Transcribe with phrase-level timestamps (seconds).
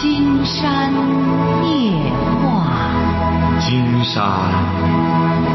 [0.00, 0.90] 金山
[1.62, 1.92] 夜
[2.40, 4.24] 话，金山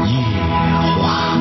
[0.06, 0.14] 夜
[1.02, 1.36] 话。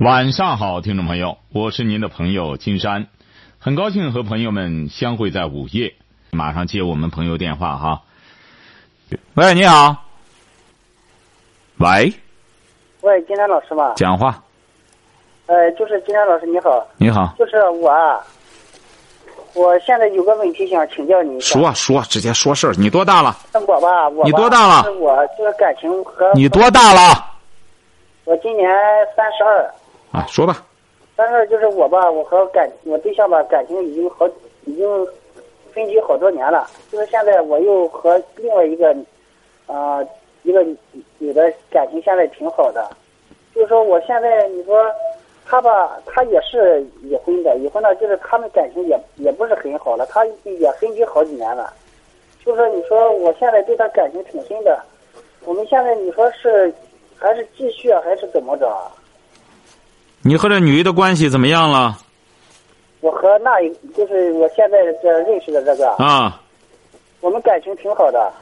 [0.00, 3.06] 晚上好，听众朋友，我是您的朋友金山，
[3.58, 5.94] 很高兴和朋友们相会在午夜。
[6.30, 8.02] 马上接我们朋友电话哈。
[9.32, 10.04] 喂，你好。
[11.78, 12.12] 喂，
[13.00, 13.94] 喂，金山老师吗？
[13.96, 14.44] 讲话。
[15.46, 16.86] 呃，就是金山老师，你好。
[16.96, 17.34] 你好。
[17.38, 18.24] 就是我啊，
[19.52, 21.38] 我现在有个问题想请教你。
[21.40, 22.72] 说说，直接说事儿。
[22.78, 23.36] 你多大了？
[23.66, 24.90] 我吧，我你多大了？
[24.94, 27.00] 我这个感情和你多大了？
[28.24, 28.70] 我今年
[29.14, 29.70] 三十二。
[30.12, 30.64] 啊，说吧。
[31.16, 34.26] 三十二就是我吧，我和感我对象吧感情已经好
[34.64, 35.06] 已经
[35.72, 38.96] 分居好多年了，就是现在我又和另外一个
[39.66, 40.00] 啊
[40.42, 40.64] 一个
[41.18, 42.90] 女的感情现在挺好的，
[43.54, 44.90] 就是说我现在你说
[45.46, 51.72] 他吧，他也是已婚的，已婚了就是他们感情也也不是很好了，他也分居好几年了，
[52.44, 54.82] 就是说你说我现在对他感情挺深的，
[55.44, 56.72] 我们现在你说是
[57.18, 58.66] 还是继续啊，还是怎么着？
[60.22, 61.98] 你和这女的关系怎么样了？
[63.00, 66.40] 我和那一就是我现在这认识的这个啊，
[67.20, 68.32] 我们感情挺好的。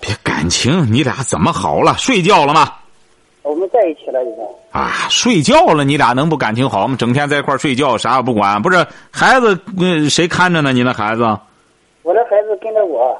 [0.00, 1.94] 别感情，你俩怎么好了？
[1.98, 2.74] 睡觉了吗？
[3.44, 4.44] 我们在一起了，已经。
[4.72, 6.96] 啊，睡觉了，你俩能不感情好吗？
[6.98, 8.60] 整天在一块睡觉，啥也不管。
[8.60, 10.72] 不是孩子，嗯，谁看着呢？
[10.72, 11.22] 你那孩子？
[12.02, 13.16] 我的孩子跟着我。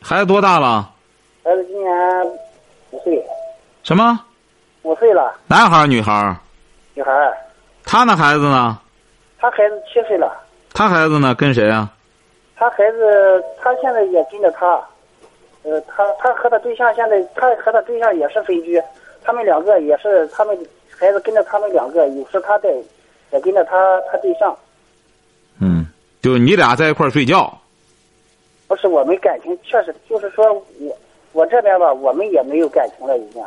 [0.00, 0.88] 孩子多大了？
[1.42, 2.26] 孩子今年
[2.90, 3.22] 五岁。
[3.82, 4.18] 什么？
[4.82, 5.34] 五岁了。
[5.48, 6.34] 男孩女孩
[6.94, 7.12] 女孩
[7.84, 8.78] 他那孩子呢？
[9.38, 10.32] 他孩子七岁了。
[10.72, 11.34] 他孩子呢？
[11.34, 11.90] 跟谁啊？
[12.56, 14.80] 他孩子，他现在也跟着他。
[15.64, 18.80] 呃，他他和他对象现在，他和他对象也是分居。
[19.24, 20.56] 他们两个也是，他们
[20.88, 22.68] 孩子跟着他们两个，有时他在，
[23.32, 24.54] 也跟着他他对象。
[25.60, 25.86] 嗯，
[26.20, 27.52] 就你俩在一块睡觉。
[28.68, 30.96] 不是我们感情确实，就是说我
[31.32, 33.42] 我这边吧，我们也没有感情了，已经。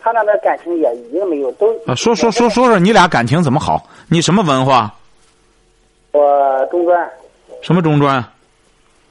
[0.00, 3.82] 他那边感情也已经没有，都啊，说说说说说，你俩感情怎么好？
[4.10, 4.94] 你什么文化？
[6.12, 7.10] 我中专。
[7.62, 8.22] 什么中专？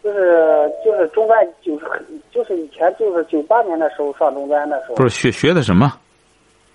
[0.03, 1.85] 就是就是中专，就是
[2.31, 4.95] 就是以前就是九八年的时候上中专的时候。
[4.95, 5.97] 不是学学的什么？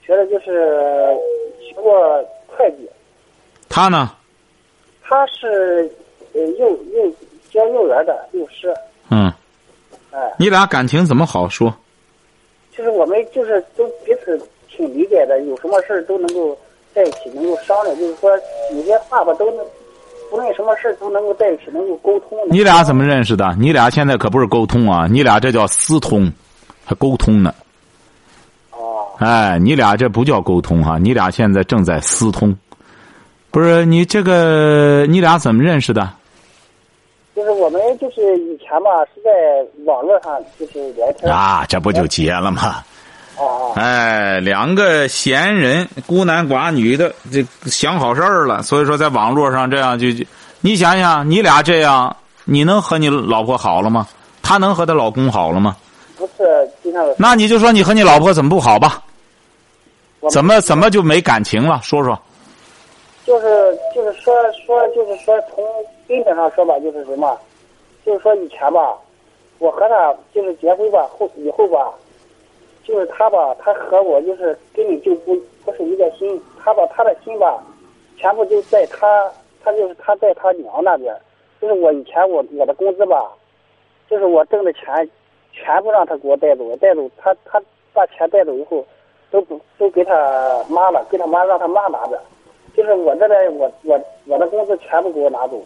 [0.08, 1.14] 学的就是
[1.60, 1.92] 学过
[2.46, 2.88] 会计。
[3.69, 4.10] 他呢？
[5.02, 5.91] 他是
[6.32, 7.14] 呃幼幼
[7.50, 8.74] 教幼儿园的幼师。
[9.10, 9.30] 嗯。
[10.10, 10.32] 哎。
[10.38, 11.74] 你俩感情怎么好说？
[12.74, 16.56] 就是我们就是都彼此挺理解的，有什么事都能够
[16.94, 17.94] 在一起，能够商量。
[17.98, 18.30] 就是说
[18.72, 19.66] 有些话吧，都能
[20.30, 22.38] 不论什么事都能够在一起，能够沟通。
[22.48, 23.54] 你俩怎么认识的？
[23.58, 26.32] 你俩现在可不是沟通啊，你俩这叫私通，
[26.86, 27.54] 还沟通呢。
[29.18, 29.26] 哦。
[29.26, 32.56] 哎，你俩这不叫沟通哈，你俩现在正在私通。
[33.50, 36.10] 不是你这个，你俩怎么认识的？
[37.34, 39.30] 就是我们就是以前吧，是在
[39.84, 42.82] 网络上就是聊天啊，这不就结了吗？
[43.38, 43.72] 哦哦。
[43.76, 50.24] 哎，两个闲人，孤男寡女的，这想好事儿了，所以说在网络上这样就就，
[50.60, 54.08] 你想想，你俩这样，你能和你老婆好了吗？
[54.42, 55.76] 她能和她老公好了吗？
[56.16, 56.67] 不是，
[57.19, 59.03] 那你就说你和你老婆怎么不好吧？
[60.31, 61.81] 怎么怎么就没感情了？
[61.82, 62.19] 说说。
[63.25, 64.34] 就是就是说
[64.66, 65.62] 说就是说从
[66.09, 67.38] 根本上说吧，就是什么，
[68.04, 68.97] 就是说以前吧，
[69.59, 71.93] 我和他就是结婚吧后以后吧，
[72.84, 77.62] 就是他吧，他和我就是根本就不不是一个心，他把他的心吧，
[78.16, 79.06] 全部就在他，
[79.62, 81.15] 他就是他在他娘那边，
[81.60, 83.22] 就是我以前我我的工资吧，
[84.09, 85.09] 就是我挣的钱，
[85.58, 87.60] 全部让他给我带走，带走他他
[87.92, 88.84] 把钱带走以后，
[89.30, 90.14] 都不都给他
[90.69, 92.20] 妈了，给他妈让他妈拿着。
[92.76, 95.60] 就是我这边，我我我的工资全部给我拿走，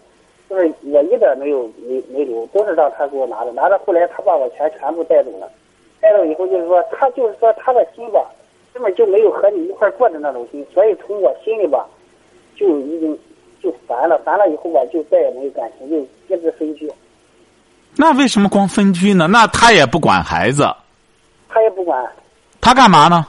[0.49, 5.51] 就是我一点没有没没留，都是让他给我拿着，拿着后来他把我钱全部带走了，
[6.01, 8.31] 带走以后就是说他就是说他的心吧，
[8.73, 11.87] 根本就没有和你一块过的那种心，所以从我心里吧，
[12.57, 13.19] 就已经
[13.63, 16.91] 就烦了，烦了以后吧就再也没有感情，就一直分居。
[17.97, 19.27] 那为什么光分居呢？
[19.27, 20.65] 那他也不管孩子，
[21.49, 22.03] 他也不管，
[22.61, 23.27] 他干嘛呢？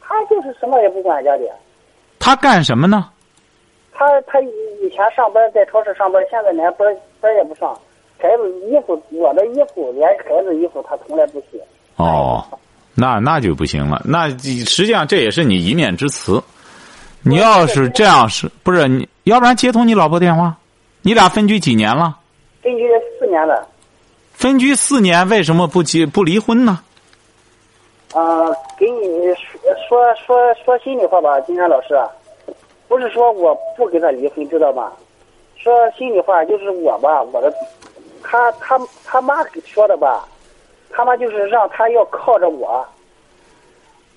[0.00, 1.44] 他就是什么也不管家里。
[2.18, 3.08] 他干什么呢？
[3.92, 6.86] 他他以前上班在超市上班，现在连班
[7.20, 7.76] 班也不上。
[8.20, 11.60] 孩子衣服，我的衣服连孩子衣服他从来不洗。
[11.96, 12.42] 哦，
[12.94, 14.00] 那那就不行了。
[14.04, 16.42] 那实际上这也是你一面之词。
[17.22, 18.88] 你要是这样是不是？
[18.88, 20.56] 你要不然接通你老婆电话。
[21.02, 22.16] 你俩分居几年了？
[22.64, 22.88] 分居
[23.18, 23.68] 四年了。
[24.32, 26.80] 分居四年，为什么不结不离婚呢？
[28.14, 31.94] 啊，给你说说说说心里话吧，金山老师，
[32.88, 34.92] 不是说我不跟他离婚，知道吧？
[35.58, 37.52] 说心里话，就是我吧，我的，
[38.22, 40.26] 他他他妈说的吧，
[40.90, 42.86] 他妈就是让他要靠着我，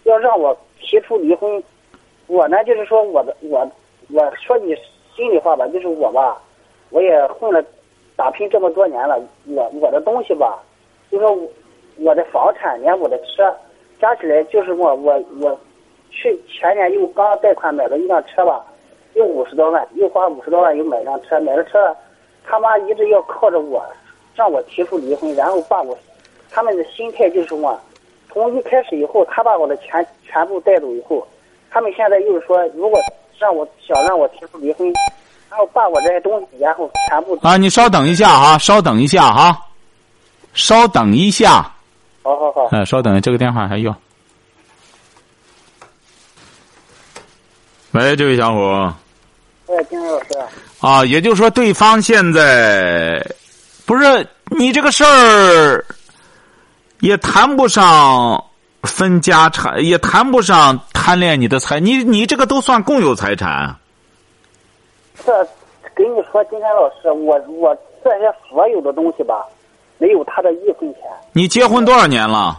[0.03, 1.61] 要让我提出离婚。
[2.27, 3.69] 我呢，就是说我的我
[4.09, 4.75] 我说你
[5.15, 6.37] 心里话吧，就是我吧，
[6.91, 7.63] 我也混了
[8.17, 10.61] 打拼这么多年了，我我的东西吧，
[11.09, 11.37] 就说
[11.97, 13.55] 我的房产连我的车
[14.01, 15.57] 加起来就是我我我
[16.09, 18.65] 去前年又刚贷款买了一辆车吧。
[19.13, 21.95] 又五十多万，又花五十多万又买辆车，买了车，
[22.45, 23.83] 他妈一直要靠着我，
[24.35, 25.97] 让我提出离婚，然后把我，
[26.51, 27.81] 他们的心态就是什么？
[28.29, 31.25] 从一开始以后，他把我的钱全部带走以后，
[31.71, 32.99] 他们现在又说，如果
[33.39, 34.93] 让我想让我提出离婚，
[35.49, 39.59] 然后把我这些东西，然后全部啊，你稍等一下哈，稍等一下哈，
[40.53, 41.71] 稍等一下。
[42.23, 42.67] 好好好。
[42.71, 43.95] 哎，稍等，这个电话还要。
[47.91, 48.93] 喂，这位小伙。
[49.67, 50.27] 喂，金老师。
[50.81, 53.25] 啊，也就是说，对方现在
[53.85, 54.27] 不是
[54.57, 55.85] 你这个事儿，
[56.99, 58.43] 也谈不上
[58.83, 63.73] 分家产，也谈不上贪恋你的财，你你这个都算共有财产。
[65.27, 65.45] 这
[65.93, 69.45] 跟你说，金山老师，我我这些所有的东西吧，
[69.97, 71.01] 没有他的一分钱。
[71.33, 72.57] 你结婚多少年了？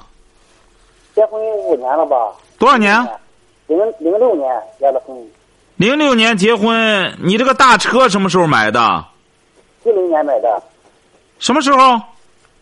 [1.15, 2.31] 结婚五年了吧？
[2.59, 2.95] 多少年？
[3.69, 4.47] 零零六年
[4.79, 5.17] 结的婚。
[5.77, 9.03] 零六年结婚，你这个大车什么时候买的？
[9.85, 10.63] 一零年买的。
[11.39, 11.99] 什么时候？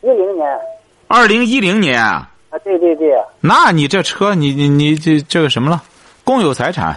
[0.02, 0.46] 一零年。
[1.08, 2.00] 二零一零年。
[2.00, 2.28] 啊，
[2.62, 3.12] 对对对。
[3.40, 5.82] 那你这车，你你你这这个什么了？
[6.22, 6.94] 共有财产，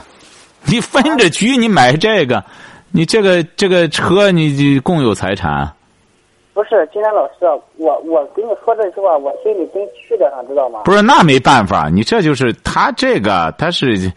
[0.65, 2.43] 你分着居，你买这个，
[2.91, 5.71] 你这个这个车，你你共有财产。
[6.53, 7.45] 不是，金山老师，
[7.77, 10.81] 我我跟你说这句话，我心里真气的很，知道吗？
[10.85, 14.11] 不是，那没办法，你这就是他这个，他是。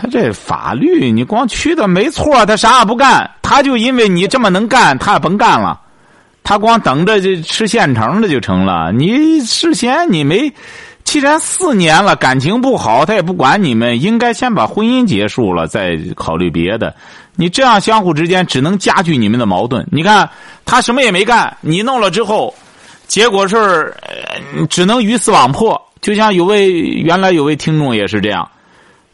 [0.00, 5.80] 他这法律，你光去的没错，他啥也不干，他就因为你这么能干，他也甭干了，
[6.44, 8.92] 他光等着就吃现成的就成了。
[8.92, 10.52] 你事先你没，
[11.02, 16.94] 既然四年了，感情不好，他也不管你们，应该先把婚姻结束了，再考虑别的。
[17.40, 19.86] 你这样相互之间只能加剧你们的矛盾。
[19.92, 20.28] 你看
[20.64, 22.52] 他什么也没干，你弄了之后，
[23.06, 23.94] 结果是
[24.68, 25.80] 只能鱼死网破。
[26.00, 28.48] 就像有位原来有位听众也是这样。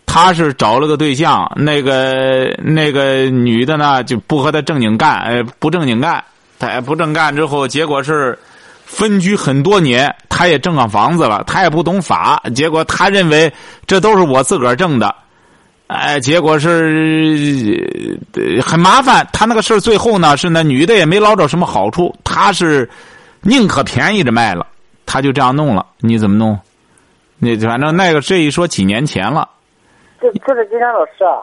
[0.06, 6.24] 他是找了个对象，那个那个女的呢就不和他正经干，哎，不正经干，
[6.58, 8.38] 他不正干之后，结果是
[8.84, 13.52] 分居很多年，他也挣上房子了，他也不懂法，结果他认为
[13.86, 15.14] 这都是我自个儿挣的，
[15.94, 18.18] 哎，结果是
[18.60, 19.26] 很麻烦。
[19.32, 22.88] 他那个事最后呢是那女的也没捞着什么好处，他是
[23.42, 24.66] 宁可便宜着卖了，
[25.06, 25.86] 他就这样弄了。
[26.00, 26.58] 你怎么弄？
[27.38, 29.48] 那反正那个这一说几年前了。
[30.20, 31.38] 这这是金山老师啊，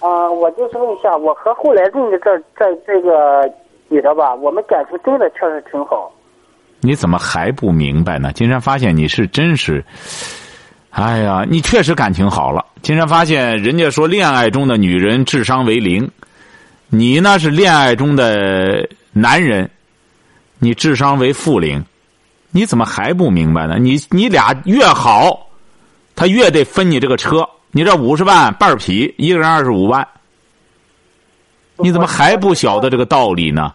[0.00, 3.48] 啊，我就是问一下，我和后来认的这这这个
[3.88, 6.12] 女的吧，我们感情真的确实挺好。
[6.80, 8.32] 你怎么还不明白呢？
[8.32, 9.84] 金山发现你是真是，
[10.96, 12.64] 哎呀，你确实感情好了。
[12.80, 16.10] 金山发现人家说恋爱中的女人智商为零，
[16.88, 19.70] 你呢是恋爱中的男人，
[20.58, 21.84] 你智商为负零，
[22.50, 23.76] 你怎么还不明白呢？
[23.78, 25.48] 你你俩越好，
[26.14, 27.46] 他越得分你这个车。
[27.72, 30.08] 你这五十万半匹，一个人二十五万，
[31.76, 33.70] 你怎么还不晓得这个道理呢？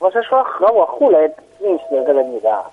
[0.00, 2.64] 我是说和我后来认识的这个女的。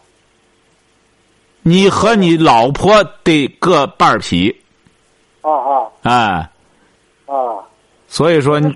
[1.67, 4.55] 你和你老婆得各半皮。
[5.41, 5.87] 啊啊。
[6.03, 6.49] 哎。
[7.25, 7.65] 啊。
[8.07, 8.71] 所以说你。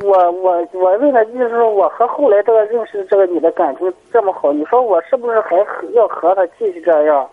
[0.00, 5.56] 我我我问的就是说，我和后来这个认识这个女的感情这么好，你说我是不是还
[5.94, 7.26] 要和她继续这样？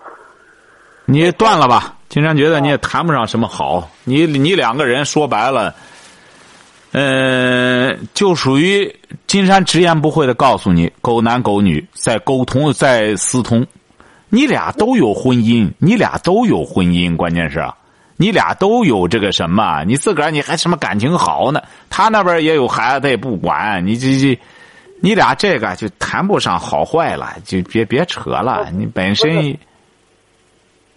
[1.03, 1.97] 你断了吧。
[2.07, 5.75] 金山觉得你也谈不上什么好，你你两个人说白了，
[6.93, 8.95] 呃，就属于
[9.27, 13.67] 金山直言不讳的告诉你，狗男狗女在沟通在私通，
[14.33, 17.63] 你俩都有婚姻，你俩都有婚姻，关键是，
[18.17, 21.61] 你俩都有这个什么，你自个儿你还什么感情好呢？
[21.87, 24.39] 他那边也有孩子，他也不管你这这，
[25.01, 29.29] 你俩这个就谈不上好坏了，就别别扯了，你本身。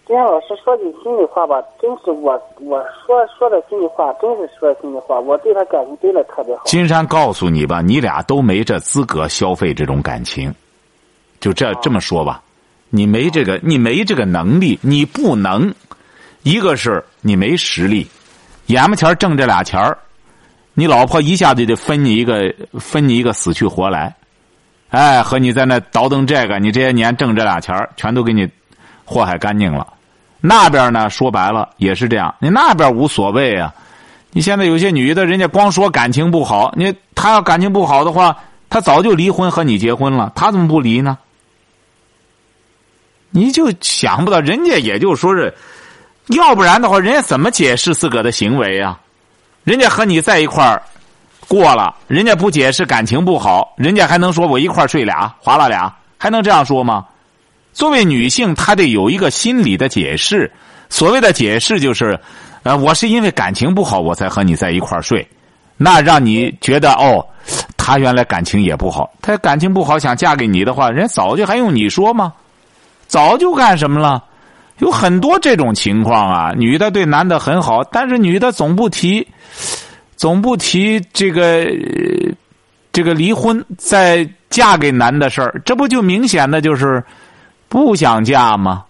[0.07, 6.63] 金山老师说句心里话吧，真是我我说说的心里话，真是说心里话，我对他感情真的特别好。
[6.65, 10.51] 金山告诉你吧，你俩都没这资格消费这种感情，
[11.39, 12.41] 就这这么说吧，
[12.89, 15.73] 你没这个，你没这个能力，你不能。
[16.43, 18.07] 一个是你没实力，
[18.67, 19.97] 眼巴前挣这俩钱儿，
[20.73, 24.15] 你老婆一下子得分你一个分你一个死去活来，
[24.89, 28.47] 哎，和你在那倒腾这个，你这些年挣这俩钱儿，全都给你
[29.03, 29.85] 祸害干净了。
[30.39, 31.09] 那边呢？
[31.09, 32.33] 说白了也是这样。
[32.39, 33.73] 你那边无所谓啊，
[34.31, 38.37] 你现在有些女的，人家光说感情不好，你她要感情不好的话，
[38.69, 41.17] 她早就离婚和你结婚了，她怎么不离呢？
[43.29, 45.53] 你就想不到，人家也就说是，
[46.27, 48.99] 要不然的话，人家怎么解释自个的行为啊？
[49.63, 50.81] 人家和你在一块儿
[51.47, 57.05] 过了，人家不解释感情不好，人家还能说我一块儿睡俩，划了俩，还能这样说吗？
[57.73, 60.51] 作为女性，她得有一个心理的解释。
[60.89, 62.17] 所谓的解释就是，
[62.63, 65.27] 呃，我是因为感情不好，我才和你在一块儿睡。
[65.75, 67.23] 那让你觉得哦，
[67.75, 72.33] 她原来感情也不好，她感情不好想嫁给你的话，人家早就还用你说吗？
[73.07, 74.23] 早就干什么了？
[74.79, 79.27] 有很多这种情况啊，女的对男的很好，但是女的总不提，
[80.15, 81.65] 总不提这个
[82.91, 87.03] 这个离婚再嫁给男的事儿，这不就明显的就是
[87.67, 88.85] 不想嫁吗？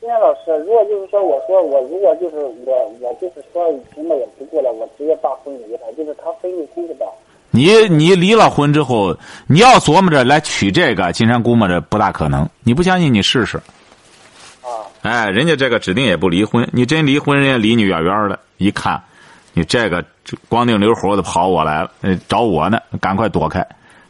[0.00, 7.06] 金山老师，如果就是说，我说我如果就是我我就是说什么也不过了，我直接把婚离了，就是他分离婚是吧？
[7.52, 12.48] 你你离了婚之后，你要琢磨着来娶这个，金山估摸着不大可能。
[12.62, 13.58] 你不相信，你试试。
[14.62, 14.70] 啊。
[15.02, 16.68] 哎，人家这个指定也不离婚。
[16.72, 18.38] 你真离婚，人家离你远远的。
[18.58, 19.02] 一看，
[19.52, 20.04] 你这个
[20.48, 21.90] 光腚溜活的跑我来了，
[22.28, 23.66] 找我呢，赶快躲开，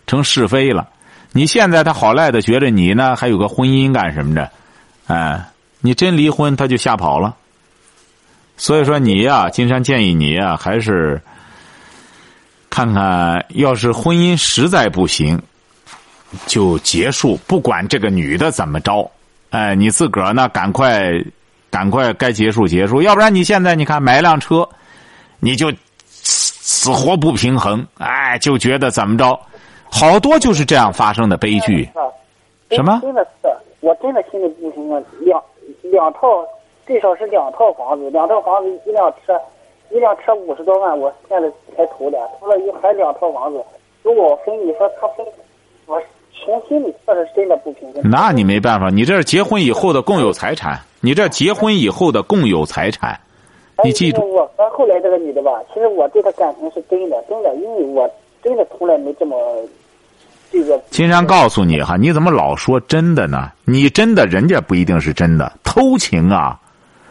[0.07, 0.87] 成是非了。
[1.33, 4.51] 你现在他好赖的觉着你呢还有个婚姻干什么的？
[5.07, 5.43] 哎，
[5.81, 7.35] 你真离婚他就吓跑了。
[8.59, 11.23] 所以说你呀，金山建议你呀，还是。
[12.71, 15.41] 看看，要是婚姻实在不行，
[16.47, 17.37] 就结束。
[17.47, 19.11] 不管这个女的怎么着，
[19.51, 21.11] 哎，你自个儿呢，赶快，
[21.69, 23.03] 赶快该结束结束。
[23.03, 24.67] 要不然你现在你看买辆车，
[25.41, 25.71] 你就
[26.09, 29.39] 死活不平衡，哎，就觉得怎么着，
[29.91, 31.91] 好多就是这样发生的悲剧。
[32.71, 33.01] 什么？
[33.03, 33.49] 真的是，
[33.81, 35.05] 我真的心里不平衡。
[35.21, 35.43] 两
[35.83, 36.47] 两套，
[36.87, 39.37] 最少是两套房子，两套房子一辆车。
[39.91, 43.61] 一辆车五十多万，我现在才投的，投了一还两套房子。
[44.03, 45.27] 如果我分，你说他分，
[45.87, 46.01] 我
[46.33, 48.03] 从心里确实真的不平衡。
[48.05, 53.19] 那你没办法，你这是结婚以后的共有财产，你这结婚以后的共有财产，
[53.83, 54.21] 你记住。
[54.33, 58.09] 我和后来这个女的吧，其实我对她感情是真的，真的，因为我
[58.43, 59.37] 真的从来没这么
[60.53, 60.79] 这个。
[60.91, 63.51] 金山告诉你哈，你怎么老说真的呢？
[63.65, 66.59] 你真的，人家不一定是真的，偷情啊！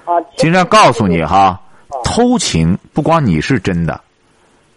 [0.05, 1.59] 啊，金山告诉你哈。
[2.03, 3.99] 偷情不光你是真的，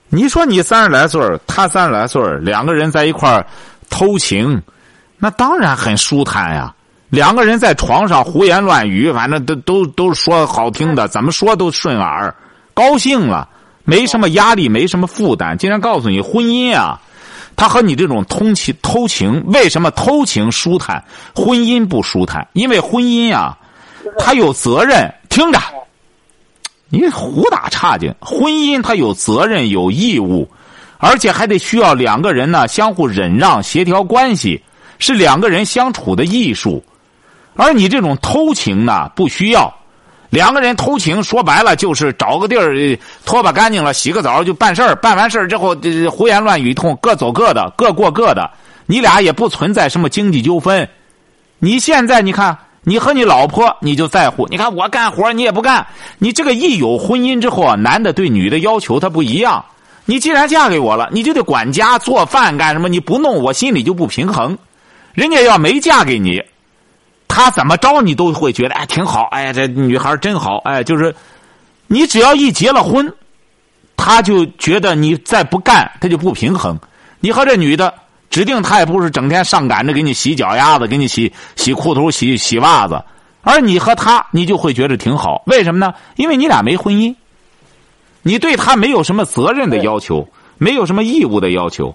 [0.09, 3.45] 你说你三十来岁他三十来岁两个人在一块
[3.91, 4.63] 偷情，
[5.19, 6.75] 那当然很舒坦呀。
[7.11, 12.35] 两个人在床上胡言乱语，反正都都都说好听的，怎么说都顺耳，
[12.73, 13.47] 高兴了，
[13.85, 15.59] 没什么压力，没什么负担。
[15.59, 16.99] 今天告诉你，婚姻啊，
[17.55, 21.05] 他和你这种通情偷情，为什么偷情舒坦，
[21.35, 22.49] 婚姻不舒坦？
[22.55, 23.59] 因为婚姻啊，
[24.19, 25.61] 他有责任，听着。
[26.95, 28.15] 你胡打岔劲！
[28.21, 30.47] 婚姻它有责任有义务，
[30.99, 34.63] 而且还得需要两个人呢相互忍让协调关系，
[34.99, 36.85] 是两个人相处的艺术。
[37.57, 39.75] 而你这种偷情呢不需要，
[40.29, 42.77] 两个人偷情说白了就是找个地儿
[43.25, 45.75] 拖把干净了洗个澡就办事儿，办完事儿之后
[46.11, 48.51] 胡言乱语一通，各走各的，各过各的，
[48.85, 50.87] 你俩也不存在什么经济纠纷。
[51.59, 52.55] 你现在你看。
[52.85, 54.47] 你和你老婆，你就在乎。
[54.49, 55.87] 你看我干活，你也不干。
[56.19, 59.65] 你这个一有婚姻之后，男的对女的要求他不一样。
[60.05, 62.89] 你既然嫁给我了，你就得管家做饭干什么？
[62.89, 64.59] 你不弄，我心里就不平衡。
[65.13, 66.43] 人家要没嫁给你，
[67.29, 69.29] 他怎么着你都会觉得哎挺好。
[69.31, 70.59] 哎，这女孩真好。
[70.65, 71.15] 哎，就是
[71.87, 73.15] 你只要一结了婚，
[73.97, 76.77] 他就觉得你再不干，他就不平衡。
[77.21, 77.95] 你和这女的。
[78.33, 83.05] 指定他也不是整天上赶着给你洗脚丫子，给你洗洗裤头、洗洗袜子，
[83.43, 85.43] 而你和他，你就会觉得挺好。
[85.45, 85.93] 为什么呢？
[86.17, 87.15] 因为你俩没婚姻，
[88.23, 91.95] 你对他没有什么责任的要求，没有什么义务的要求，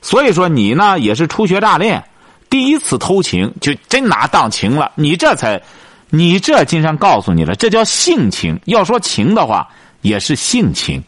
[0.00, 2.04] 所以说你呢也是初学乍练，
[2.48, 4.92] 第一次偷情就真拿当情了。
[4.94, 5.60] 你这才，
[6.08, 8.56] 你这金山告诉你了，这叫性情。
[8.66, 9.68] 要说情的话，
[10.02, 11.02] 也是性情。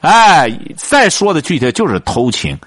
[0.00, 2.58] 哎，再说的具体就是偷情。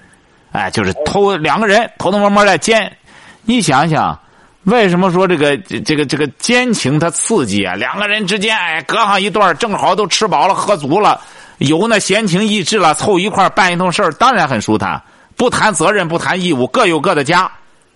[0.54, 2.96] 哎，就是偷两个人偷偷摸摸在奸，
[3.42, 4.16] 你想想，
[4.62, 7.74] 为什么说这个这个这个奸情它刺激啊？
[7.74, 11.20] 两个人之间，哎，隔上一段正好都吃饱了喝足了，
[11.58, 15.02] 有那闲情逸致了，凑一块办一通事儿，当然很舒坦。
[15.36, 17.50] 不谈责任，不谈义务，各有各的家，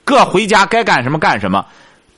[0.05, 1.65] 各回家该干什么干什么。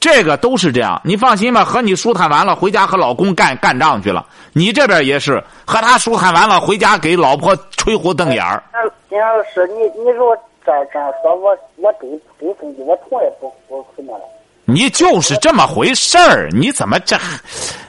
[0.01, 1.63] 这个都是这样，你放心吧。
[1.63, 4.25] 和你舒坦完了，回家和老公干干仗去了。
[4.55, 8.63] 你这边也是和他舒坦完了，回家给老婆吹胡瞪眼儿。
[9.11, 14.25] 金老师，你你如果这这样说，我我真真生气，我从来不不什么了。
[14.64, 17.19] 你就是这么回事儿，你怎么这？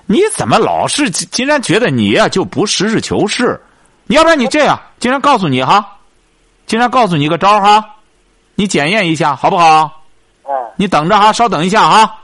[0.07, 3.61] 你怎么老是竟然觉得你呀就不实事求是？
[4.07, 5.95] 你要不然你这样，竟然告诉你哈，
[6.65, 7.85] 竟然告诉你个招哈，
[8.55, 10.01] 你检验一下好不好？
[10.43, 12.17] 哎，你等着哈，稍等一下哈。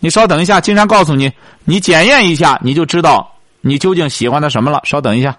[0.00, 1.32] 你稍等一下，金山告诉你，
[1.64, 4.82] 你检验一下，你就知道你究竟喜欢他什么了。
[4.84, 5.34] 稍等一下，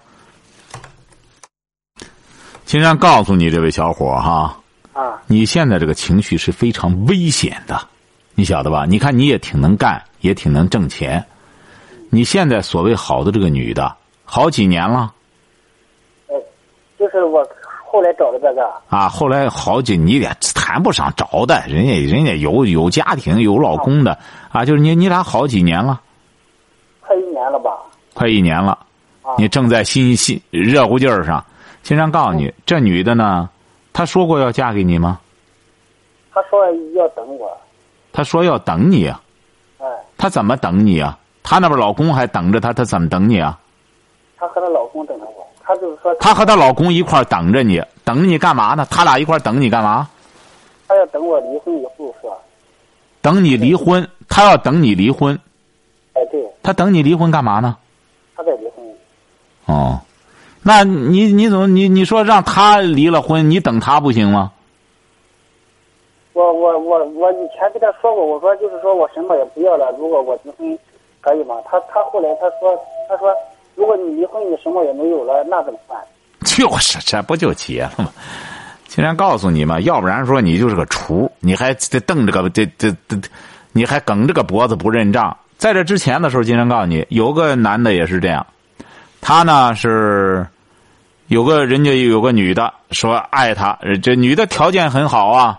[2.68, 4.54] 金山告诉你，这位小伙哈，
[4.92, 7.80] 啊，你现在这个情绪是非常危险的，
[8.34, 8.84] 你晓得吧？
[8.84, 11.24] 你看你也挺能干，也挺能挣钱。
[12.10, 15.14] 你现在所谓好的这个女的，好几年了
[16.26, 16.34] 哎，
[16.98, 17.42] 就是我
[17.90, 24.18] 后来找的这个，啊，后来好几你也谈不上找的，人家人家有有家庭有老公的
[24.52, 26.02] 啊，就是你你俩好几年了，
[27.00, 27.70] 快一年了吧？
[28.12, 28.72] 快一年了。
[29.22, 31.42] 啊，你正在新新热乎劲儿上，
[31.82, 33.48] 经常告诉你，这女的呢，
[33.92, 35.20] 她说过要嫁给你吗？
[36.32, 37.50] 她说要等我，
[38.12, 39.20] 她说要等你啊，
[39.78, 41.18] 哎，她怎么等你啊？
[41.42, 43.58] 她那边老公还等着她，她怎么等你啊？
[44.36, 48.86] 她和她老公等着我，她就是说她和她老公一块儿等着你，等着你干嘛呢？
[48.90, 50.08] 他俩一块儿等你干嘛？
[50.86, 52.40] 她要等我离婚以后说，
[53.20, 55.38] 等你离婚，她要等你离婚，
[56.12, 57.76] 哎，对，她等你离婚干嘛呢？
[58.36, 58.84] 她在离婚，
[59.66, 60.00] 哦，
[60.68, 64.52] 那你你怎么你你说让他离了婚，你等他不行吗？
[66.34, 70.78] 我我我我以前跟他说过，我说就是说我什么也不要了，如果我离婚
[71.22, 71.54] 可以吗？
[71.64, 73.34] 他他后来他说他说
[73.76, 75.98] 如果你离婚你什么也没有了，那怎么办？
[76.44, 78.10] 就是，这不就结了吗？
[78.86, 83.16] 竟然告诉你嘛，要不然说你就是个厨，你还得瞪着个这这这，
[83.72, 85.34] 你还梗着个脖子不认账。
[85.56, 88.46] 在这之前的时候，经常告诉你，有个男的也是这样，
[89.22, 90.46] 他呢是
[91.28, 95.58] 有个人家有个女的说爱他，这女的条件很好啊，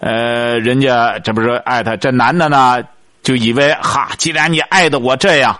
[0.00, 2.82] 呃，人家这不是爱他，这男的呢
[3.22, 5.56] 就以为哈，既然你爱的我这样。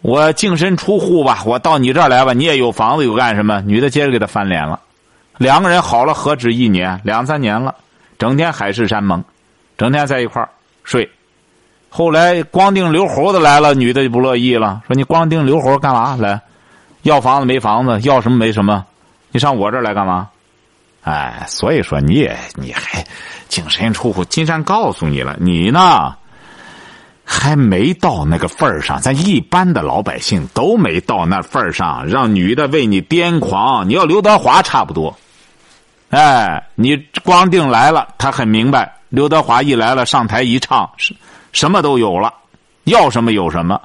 [0.00, 3.60] 我净身出户吧，我到你这儿来吧，你也有房子有干什么？
[3.60, 4.80] 女的接着给他翻脸了，
[5.38, 7.72] 两个人好了何止一年两三年了，
[8.18, 9.22] 整天海誓山盟，
[9.78, 10.48] 整天在一块儿
[10.82, 11.08] 睡。
[11.88, 16.40] 后来光腚留猴子来了，女的就不乐意了，说你光腚留猴干嘛来？
[17.02, 18.84] 要房子没房子，要什么没什么，
[19.30, 20.28] 你上我这儿来干嘛？
[21.02, 23.04] 哎，所以说你也你还
[23.48, 26.14] 净身出户，金山告诉你了，你呢？
[27.24, 33.88] 还没到那个份儿上，咱一般的老百姓都没到那份儿上，让女的为你癫狂。
[33.88, 35.16] 你要刘德华差不多，
[36.10, 38.92] 哎，你光腚来了，他很明白。
[39.08, 41.14] 刘德华一来了，上台一唱，什
[41.52, 42.32] 什么都有了，
[42.84, 43.80] 要什么有什么。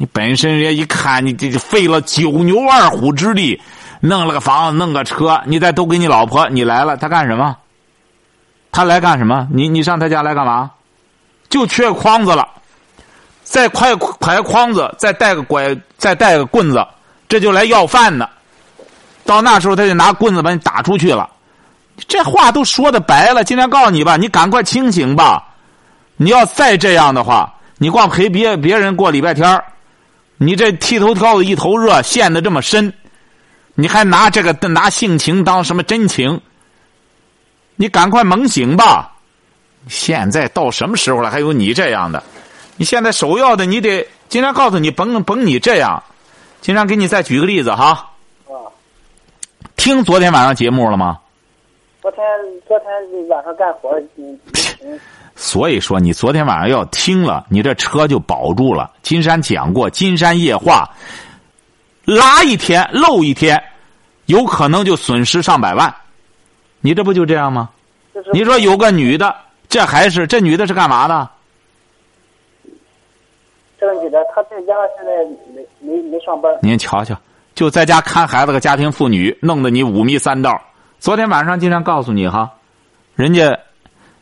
[0.00, 3.60] 你本身人家一看，你这就费了九牛二虎之力，
[4.00, 7.54] 弄了个房子，弄个车，你再都给你老婆，你来了，他干什么？
[8.72, 9.46] 他来干什么？
[9.52, 10.70] 你你上他家来干嘛？
[11.50, 12.48] 就缺筐子了，
[13.42, 16.82] 再快快筐子，再带个拐，再带个棍子，
[17.28, 18.26] 这就来要饭呢。
[19.26, 21.28] 到那时候，他就拿棍子把你打出去了。
[22.08, 25.44] 这话都说的白了，今天告诉你吧，你赶快清醒吧。
[26.16, 29.62] 你要再这样的话，你光陪别别人过礼拜天
[30.42, 32.90] 你这剃头挑子一头热，陷得这么深，
[33.74, 36.40] 你还拿这个拿性情当什么真情？
[37.76, 39.12] 你赶快猛醒吧。
[39.86, 41.30] 现在到什么时候了？
[41.30, 42.22] 还有你这样的？
[42.76, 46.02] 你现在首要的，你得经常告诉你，甭甭你这样。
[46.62, 48.10] 经常给你再举个例子哈。
[48.46, 48.56] 啊，
[49.76, 51.18] 听昨天晚上节目了吗？
[52.00, 52.24] 昨天
[52.66, 52.88] 昨天
[53.28, 53.94] 晚上干活，
[55.40, 58.90] 所以说，你昨天晚上要听了，你这车就保住了。
[59.00, 60.86] 金山讲过，金山夜话，
[62.04, 63.58] 拉一天漏一天，
[64.26, 65.92] 有可能就损失上百万。
[66.82, 67.70] 你这不就这样吗？
[68.34, 69.34] 你说有个女的。
[69.66, 71.30] 这还是这女的是干嘛的？
[73.78, 75.24] 这个女的她在家现在
[75.54, 76.52] 没没没上班。
[76.60, 77.16] 您瞧瞧，
[77.54, 80.60] 就在家看孩子个家庭妇女，弄得你五迷三道。
[80.98, 82.50] 昨天晚上经常告诉你哈，
[83.14, 83.58] 人家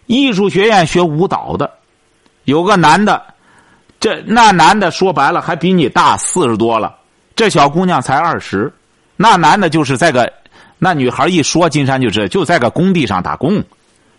[0.09, 1.71] 艺术学院学舞蹈的，
[2.45, 3.23] 有个男的，
[4.01, 6.97] 这那男的说白了还比你大四十多了，
[7.37, 8.73] 这小姑娘才二十，
[9.17, 10.33] 那男的就是在个
[10.79, 13.63] 那女孩一说金山就是就在个工地上打工。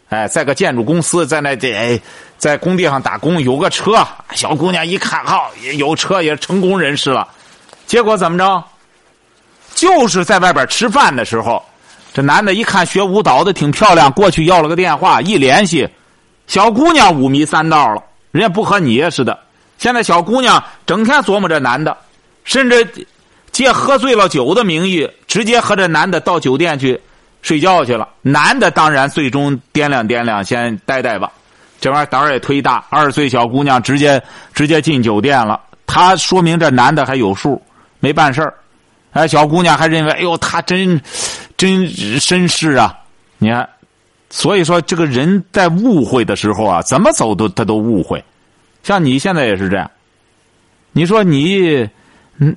[0.09, 1.99] 哎，在个建筑公司，在那这哎，
[2.37, 7.27] 在工地上打工，有个车，小姑娘一看，好有车，也成功人士了。
[7.85, 8.63] 结果怎么着？
[9.75, 11.63] 就是在外边吃饭的时候，
[12.13, 15.87] 这男的一看学舞蹈的挺漂亮，过去要了个电话，一联系，
[16.47, 19.37] 小姑娘五迷三道了，人家不和你似的。
[19.77, 21.95] 现在小姑娘整天琢磨这男的，
[22.43, 22.87] 甚至
[23.51, 26.99] 借喝醉了酒的名义，直接和这男的到酒店去。
[27.41, 31.31] 睡觉去了，男的当然最终掂量掂量，先待待吧。
[31.79, 34.21] 这玩意儿胆儿也忒大，二十岁小姑娘直接
[34.53, 35.57] 直接进酒店了。
[35.87, 37.61] 他说明这男的还有数，
[38.01, 38.53] 没办事儿。
[39.13, 41.01] 哎，小姑娘还认为，哎呦，他真
[41.59, 42.97] 真绅士啊！
[43.37, 43.67] 你看，
[44.29, 48.23] 所以说这个人在误会的时候啊，怎么走都他都误会。
[48.81, 49.91] 像你现在也是这样，
[50.93, 51.89] 你说你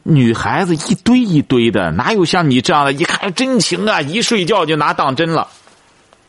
[0.04, 2.92] 女孩子一堆一堆的，哪有像你这样的？
[2.92, 5.48] 一看真情啊，一睡觉就拿当真了。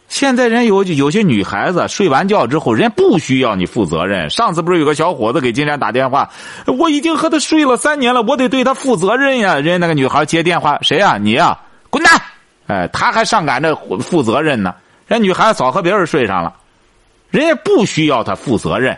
[0.09, 4.27] 现在人有有些女孩子睡完觉之后，人家不需要你负责任。
[4.31, 6.31] 上次不是有个小伙子给金山打电话，
[6.65, 9.53] 我已经和他睡了三年了，我得对他负责任呀。
[9.59, 11.19] 人家那个女孩接电话，谁呀？
[11.21, 11.59] 你呀？
[11.91, 12.19] 滚蛋！
[12.67, 14.73] 哎，他还上赶着负责任呢。
[15.07, 16.55] 人女孩子早和别人睡上了，
[17.29, 18.97] 人家不需要他负责任。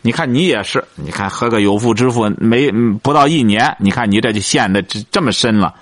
[0.00, 2.70] 你看你也是，你看和个有妇之夫没
[3.02, 5.74] 不到一年，你看你这就陷的这这么深了。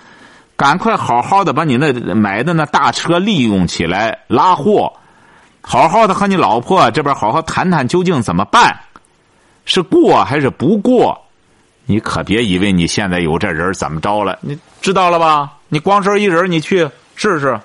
[0.57, 4.93] 赶快好好的把你那买的那大车利用起来拉货，
[5.63, 8.79] 好好的和你老婆这边好好谈谈究竟怎么办，
[9.65, 11.19] 是过还是不过？
[11.87, 14.39] 你可别以为你现在有这人怎么着了？
[14.43, 15.51] 你知道了吧？
[15.71, 17.59] 你光身一人你去试试，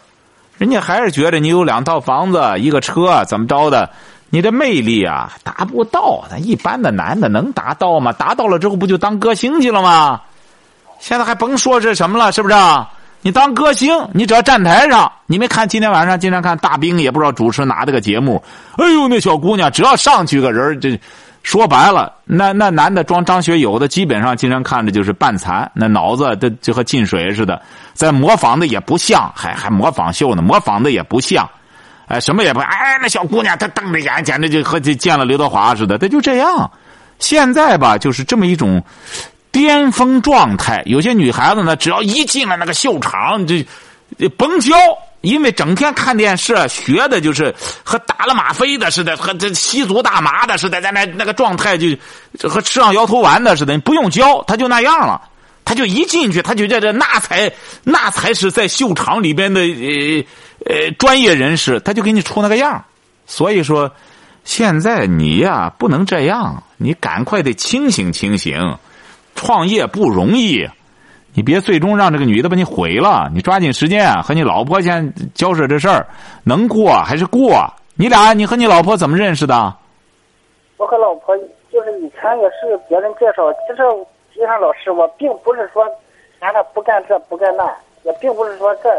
[0.58, 3.90] 人家还是觉得你有两套房子一个车怎么着的？
[4.30, 8.14] 你这魅力啊达不到，那一般的男的能达到吗？
[8.14, 10.22] 达到了之后不就当歌星去了吗？
[11.00, 12.56] 现在还甭说是什么了，是不是？
[13.22, 18.44] 你当歌星，你只要站台上，你没看今天晚上经常看大兵，也不知道主持哪的个节目。
[18.78, 21.00] 哎呦，那小姑娘只要上去个人，这
[21.46, 27.62] 说白了，那那男的装张学友的，基本上经常看着就是半残，那脑子都就和进水似的，
[27.94, 31.48] 在模仿的也不像，还还模仿秀呢，模仿的也不像，
[32.08, 36.72] 哎，什么也不哎，那小姑娘她瞪着眼，简直就和见了刘德华似的，她就这样。
[37.20, 38.84] 现在吧，就是这么一种。
[39.52, 43.56] 巅峰状态，有些女孩子呢，只要一进了那个秀场，就
[44.38, 44.76] 甭教，
[45.26, 51.88] 因为整天看电视学的就是和打了吗啡的似的，和这吸足大麻的似的，在那那个状态就
[52.48, 55.22] 和吃上摇头丸的似的，不用教，他就那样了，
[55.66, 57.52] 他就一进去，他就在这那才
[57.84, 60.26] 那才是在秀场里边的呃
[60.66, 62.86] 呃专业人士，他就给你出那个样
[63.26, 63.92] 所以说，
[64.44, 68.78] 现在你呀不能这样，你赶快得清醒清醒。
[69.38, 70.66] 创业不容易，
[71.36, 73.30] 你别最终让这个女的把你毁了。
[73.34, 76.08] 你抓紧时间和你老婆先交涉这事儿，
[76.44, 77.72] 能过还是过？
[77.96, 79.76] 你俩，你和你老婆怎么认识的？
[80.78, 81.38] 我和老婆
[81.72, 83.52] 就是以前也是别人介绍。
[83.68, 83.84] 其实，
[84.34, 85.86] 金山老师，我并不是说
[86.40, 87.64] 让他不干这不干那，
[88.04, 88.90] 也并不是说这，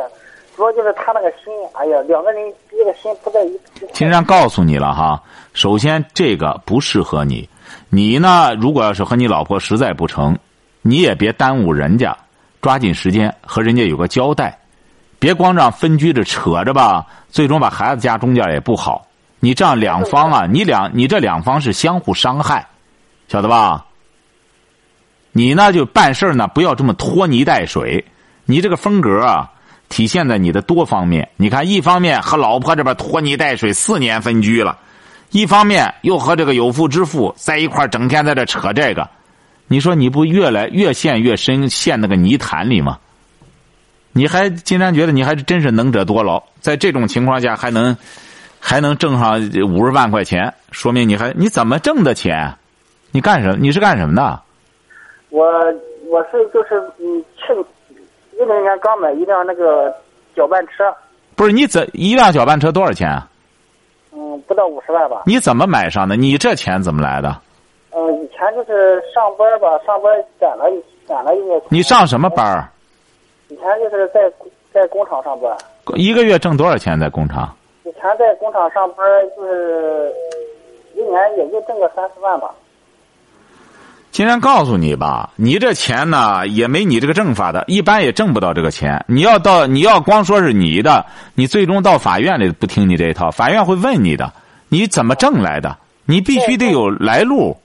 [0.55, 1.53] 主要就是他那个心。
[1.73, 3.61] 哎呀，两个人一个心不在一。
[3.93, 5.23] 金山告诉你了哈，
[5.55, 7.49] 首先这个不适合你。
[7.91, 8.55] 你呢？
[8.61, 10.39] 如果要是和你老婆实在不成，
[10.81, 12.17] 你也别耽误人家，
[12.61, 14.59] 抓紧时间和人家有个交代，
[15.19, 19.07] 别光这样分居着扯着吧，最终把孩子夹中间也不好。
[19.41, 22.67] 你这样两方啊，你两你这两方是相互伤害，
[23.29, 23.85] 晓得吧？
[25.33, 28.05] 你呢就办事呢，不要这么拖泥带水。
[28.47, 29.51] 你这个风格啊，
[29.89, 31.29] 体现在你的多方面。
[31.37, 34.79] 你看，一方面和老婆这边拖泥带水，四年分居了。
[35.31, 39.11] 一方面又和这个有妇之夫在一块整天在这扯这个，
[39.69, 42.99] 你说你不越来越陷越深，陷那个泥潭里吗？
[44.13, 47.95] 你还竟然觉得你还真是能者多劳，在这种情况下还能
[48.59, 52.55] 还能挣上五十万块钱，说明你还你怎么挣的钱？
[53.11, 53.57] 你干什么？
[53.61, 54.41] 你是干什么的？
[55.31, 55.45] 我
[56.09, 57.53] 我是就是嗯，去
[58.33, 59.95] 一零年刚买一辆那个
[60.35, 60.85] 搅拌车。
[61.35, 63.29] 不是你怎一辆搅拌车多少钱啊？
[64.13, 65.25] 嗯，不到五十万吧。
[65.27, 66.17] 你怎么买上的？
[66.17, 67.39] 你这钱怎么来的？
[67.97, 70.71] 呃，以前就是上班吧，上班攒了
[71.09, 71.63] 攒了一些。
[71.71, 72.63] 你上什么班？
[73.49, 74.21] 以前就是在
[74.71, 75.51] 在工厂上班。
[75.95, 77.57] 一个月挣多少钱在工厂？
[77.85, 80.13] 以前在工厂上班，就是
[80.95, 82.51] 一年也就挣个三四万吧。
[84.11, 89.03] 今天告诉你吧，你这钱呢也没你这个挣法的，一般也挣不到这个钱。
[89.09, 94.31] 你要到你要光说是你的，你最终到法院里不听你这一套，法院会问你的，
[94.69, 95.79] 你怎么挣来的？
[96.05, 97.57] 你必须得有来路。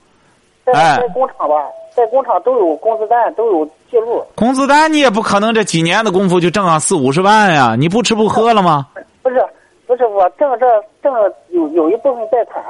[0.64, 1.54] 哎，在工厂吧，
[1.94, 4.24] 在工厂都有工资单，都有记录。
[4.34, 7.74] 工资单你也不可能这几年的功夫就挣上四五十万呀！
[7.78, 8.86] 你不吃不喝了吗？
[9.22, 9.44] 不是，
[9.86, 10.66] 不是我挣这
[11.02, 11.12] 挣
[11.48, 12.62] 有有一部分贷款。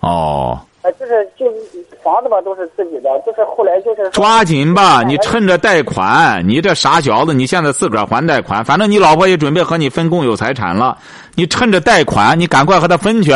[0.00, 0.58] 哦。
[0.82, 1.46] 啊，就是就
[2.02, 10.98] 房子吧，都是自己的，就是后来就是抓紧吧，你趁着贷款，你这傻小子，你现在自个儿还贷款，反正你老婆也准备和你分共有财产了，
[11.36, 13.30] 你趁着贷款，你赶快和他分去，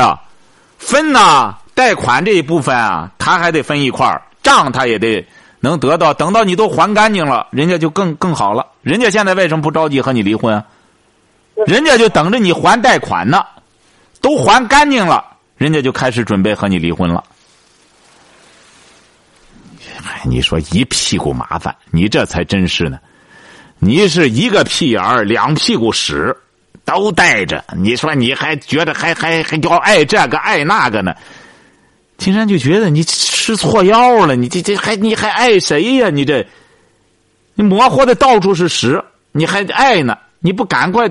[0.76, 5.24] 分呐，贷款这一部分啊，他还得分一块账他也得
[5.60, 8.66] 能得到，等到你都还干净了，人家就更更好了。
[8.80, 10.64] 人家现在为什么不着急和你离婚？
[11.66, 13.44] 人家就等着你还贷款呢，
[14.22, 15.22] 都还干净了。
[15.58, 17.22] 人家就开始准备和你离婚了。
[20.06, 22.98] 哎，你说一屁股麻烦，你这才真是呢。
[23.78, 26.34] 你是一个屁眼儿，两屁股屎
[26.86, 31.14] 都带着，你说你还觉得还还还要爱这个爱那个呢？
[32.18, 36.11] 金山就觉得你吃错药了，你这这还你还爱谁呀？
[36.11, 36.46] 你这
[37.55, 39.02] 你模糊的到处是屎，
[39.33, 40.16] 你还爱呢？
[40.40, 41.11] 你不赶快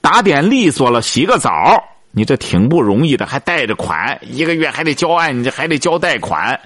[0.00, 1.82] 打点利索了，洗个澡？
[2.10, 6.58] 你这挺不容易的，还贷着款，一个月还得交案，你这还得交贷款。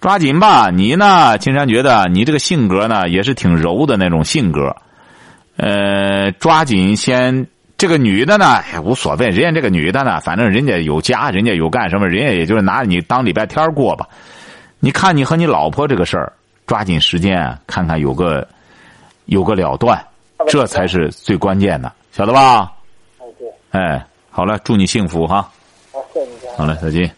[0.00, 1.36] 抓紧吧，你呢？
[1.38, 4.74] 金山觉得你这个性格呢，也是挺柔的那种性格。
[5.56, 7.46] 呃，抓紧先，
[7.78, 9.28] 这个女的呢，也无所谓。
[9.28, 14.04] 人家这个女的呢，反正人家有家，人家有干什么，人家也就是拿你当礼拜天过吧。
[14.80, 16.32] 你看你和你老婆这个事儿，
[16.66, 18.46] 抓紧时间看看有个
[19.26, 20.04] 有个了断，
[20.48, 22.72] 这才是最关键的，晓得吧？
[23.20, 25.48] 哎对，哎，好了，祝你幸福哈。
[25.92, 26.56] 好，谢谢你。
[26.56, 27.08] 好嘞，再见。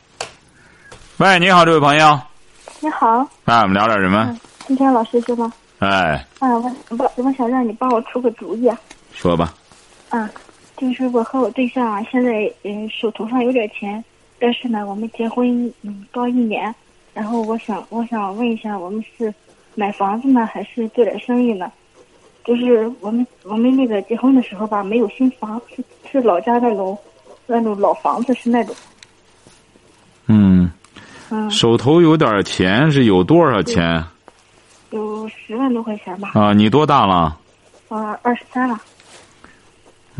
[1.16, 2.20] 喂，你好，这位朋友。
[2.80, 4.38] 你好，哎，我们聊点什么？
[4.66, 5.50] 今天老师是吗？
[5.78, 8.78] 哎，哎，我我我想让你帮我出个主意啊。
[9.14, 9.54] 说吧。
[10.10, 10.28] 啊，
[10.80, 14.02] 就是我和我对象啊，现在嗯手头上有点钱，
[14.38, 16.74] 但是呢，我们结婚嗯刚一年，
[17.12, 19.32] 然后我想我想问一下，我们是
[19.74, 21.70] 买房子呢，还是做点生意呢？
[22.44, 26.96] 就是我们我们那个结婚的时候吧，没有新房，是是老家那种
[27.46, 28.74] 那种老房子，是那种
[30.28, 30.70] 嗯，
[31.28, 34.02] 嗯手头有点钱，是有多少钱
[34.92, 36.54] 有十万多块钱吧，啊？
[36.54, 37.36] 你多大了？
[37.88, 38.80] 我二十三了，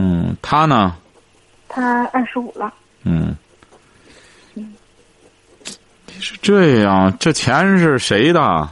[0.02, 0.96] 嗯，他呢？
[1.68, 2.72] 他二十五了。
[3.02, 3.36] 嗯。
[6.18, 8.68] 是这样，这钱是谁的？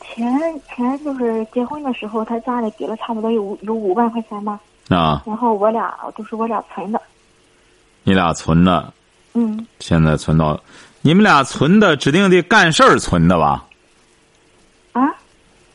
[0.00, 0.26] 钱
[0.68, 7.00] 钱就是结婚的时候，他家里给了差不多有五有五万块钱吧，啊，然后我俩都是我俩存的，
[8.02, 8.92] 你俩存的，
[9.34, 10.60] 嗯，现在存到，
[11.00, 13.64] 你们俩存的指定得干事儿存的吧？
[14.92, 15.02] 啊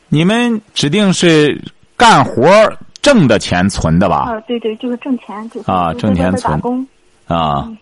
[0.08, 1.58] 你们指定是
[1.96, 4.30] 干活儿挣的钱存的吧？
[4.30, 6.86] 啊，对对，就是挣钱，就是啊挣钱存打工，
[7.26, 7.64] 啊。
[7.66, 7.76] 嗯，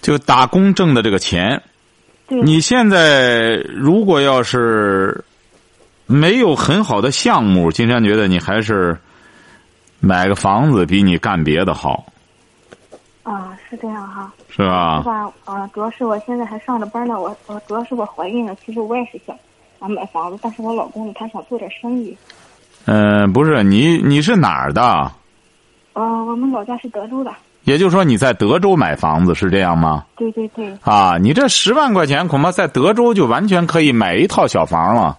[0.00, 1.62] 就打工挣的这个钱，
[2.26, 5.22] 对，你现在如果要是
[6.06, 8.96] 没有很好的项目，金山觉得你还是
[10.00, 12.06] 买个房子比你干别的好，
[13.24, 15.00] 啊是这样哈，是吧？
[15.02, 15.04] 是？
[15.04, 15.30] 吧？
[15.44, 19.36] 啊，主要是我现在还上着班呢，我我主要是我怀孕了，其实我也是想
[19.80, 22.16] 想买房子，但是我老公，他想做点生意，
[22.86, 25.10] 嗯、不是你你是哪儿的？
[25.92, 27.30] 呃，我们老家是德州的，
[27.64, 30.04] 也就是说你在德州买房子是这样吗？
[30.16, 35.18] 对对对，啊，你这十万块钱恐怕在德州就完全可以买一套小房了，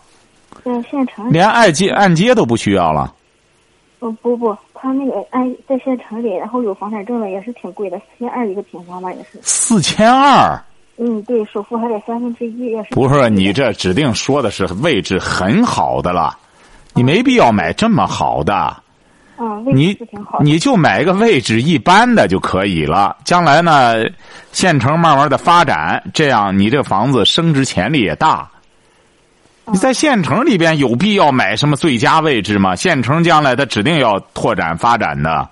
[0.64, 3.14] 在县城，连按揭按揭都不需要了。
[4.00, 9.38] 呃不不，他那个按在县城里，然后有房产证的也是挺贵的，四千二一个平方吧，也是。
[9.42, 10.58] 四千二，
[10.96, 12.96] 嗯，对，首付还得三分之一，也是。
[12.96, 16.38] 不是你这指定说的是位置很好的了，
[17.00, 18.76] 你没必要买这么好的，
[19.40, 19.98] 嗯，你。
[20.42, 23.16] 你就买个位置一般的就可以了。
[23.24, 24.04] 将来呢，
[24.52, 28.50] 县城慢慢的发展，这样你这房子升值潜力也大。
[29.66, 32.76] 你在县城里边有必要买什么最佳位置吗？
[32.76, 35.48] 县城将来它指定要拓展发展的。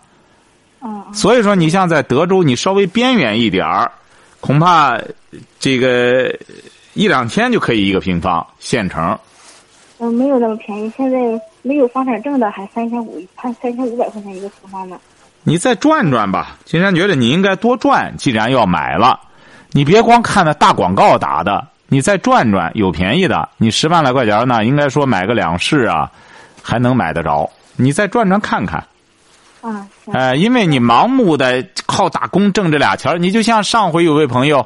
[1.14, 3.90] 所以说，你像在德州，你稍微边缘一点儿，
[4.42, 5.00] 恐怕
[5.60, 6.38] 这个
[6.94, 8.46] 一两千就可以一个平方。
[8.60, 9.18] 县城
[10.00, 10.92] 嗯，没有那么便宜。
[10.96, 11.18] 现在
[11.62, 15.00] 没有房产证的还三千五，还三千五百块钱一个平方呢。
[15.44, 16.58] 你再转转吧。
[16.66, 19.20] 金山觉得你应该多转，既然要买了，
[19.72, 23.50] 你别光看那大广告打的，你再转转，有便宜的。
[23.58, 26.12] 你十万来块钱呢，应该说买个两室啊，
[26.62, 27.50] 还能买得着。
[27.76, 28.84] 你再转转看看。
[29.62, 30.14] 啊，行。
[30.14, 34.66] 哎、因为你盲目的靠打工挣这俩钱儿你就像上回有位朋友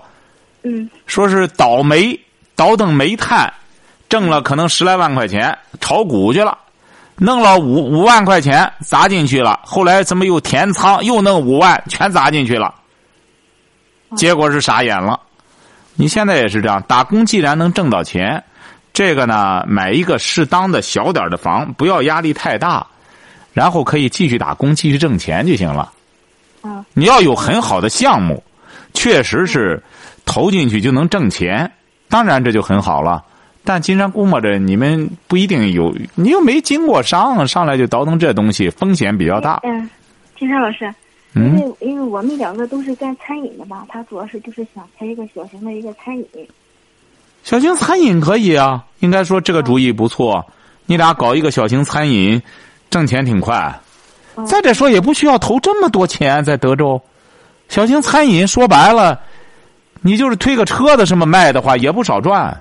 [0.64, 2.20] 嗯说是倒煤
[2.56, 3.52] 倒腾煤炭，
[4.12, 6.58] 挣了可能十来万块钱，炒股去了，
[7.16, 12.76] 弄了五五万块钱砸进去了，后来怎么又填仓，又弄五万全砸进去了，
[14.18, 15.18] 结果是傻眼了。
[15.96, 18.44] 你现在也是这样，打工既然能挣到钱，
[18.92, 22.86] 这个呢，买一个适当的小点的房，不要压力太大，
[23.54, 25.90] 然后可以继续打工，继续挣钱就行了。
[26.64, 28.44] 嗯你要有很好的项目，
[28.94, 29.82] 确实是
[30.26, 31.72] 投进去就能挣钱，
[32.10, 33.24] 当然这就很好了。
[33.64, 39.60] 但金山估摸着你们不一定有，你又没经过商，上来就倒腾这东西，风险比较大。
[39.64, 39.90] 嗯，
[40.38, 40.86] 金山老师，
[41.34, 46.26] 因嗯，为因为我们两个都是干餐饮的吧，他主要是就是想开一个小型的一个餐饮。
[47.44, 50.46] 小型餐饮可以啊，应该说这个主意不错。
[50.88, 52.42] 你俩搞一个小型餐饮，
[52.90, 53.80] 挣钱挺快。
[54.36, 57.00] 嗯再者说，也不需要投这么多钱，在德州，
[57.70, 59.20] 小型餐饮说白了，
[60.02, 62.60] 你就是推个车子什么卖的话，也不少赚。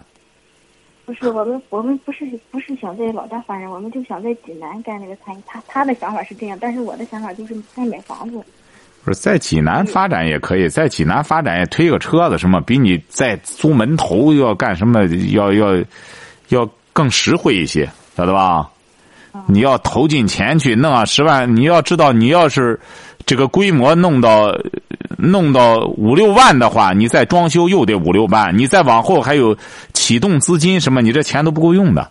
[1.11, 5.43] 不是我们，我们不是不是想在老家发展，我们就想在济南干那个餐饮。
[5.45, 8.41] 他他的想法是这样，但是我的想法就是在买房子。
[9.05, 15.85] 不是在济南发展也可以，在济南发展也推个车子什么，比你在租门头要干什么要要
[16.51, 18.71] 要更实惠一些，晓得吧？
[19.49, 22.79] 你要投进钱去弄啊十万，你要知道，你要是
[23.31, 24.53] 这个规模弄到
[25.17, 29.57] 弄到五六万的话，你再装修又得五六万，你再往后还有
[29.93, 32.11] 启动资金什么，你这钱都不够用的。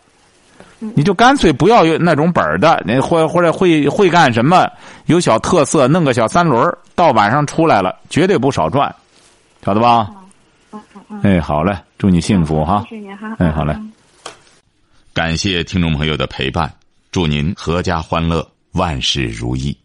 [0.96, 4.66] 你就干脆不要有那种本儿的，那或或者会会干什么，
[5.08, 8.96] 有小特色，弄个小三轮到晚上出来了，绝对不少赚，
[9.62, 10.10] 晓得吧？
[11.22, 12.86] 哎，好嘞，祝你幸福哈！
[12.90, 13.36] 谢谢您哈。
[13.40, 13.76] 哎，好嘞。
[15.14, 16.74] 感谢听众朋友的陪伴，
[17.12, 19.76] 祝您阖家欢乐，万事如意。